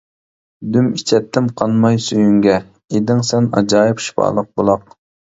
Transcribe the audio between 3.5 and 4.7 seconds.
ئاجايىپ شىپالىق